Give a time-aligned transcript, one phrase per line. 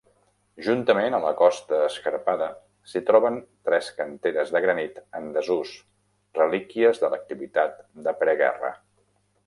[0.67, 2.47] Juntament a la costa escarpada
[2.93, 3.37] s'hi troben
[3.69, 5.77] tres canteres de granit en desús,
[6.43, 8.79] relíquies de l'activitat de pre-guerra.